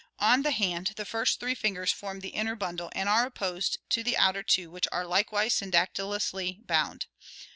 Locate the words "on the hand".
0.17-0.93